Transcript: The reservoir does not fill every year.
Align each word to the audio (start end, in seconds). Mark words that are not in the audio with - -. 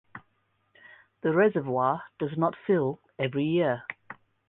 The 1.21 1.31
reservoir 1.31 2.01
does 2.17 2.35
not 2.35 2.55
fill 2.65 3.01
every 3.19 3.45
year. 3.45 3.83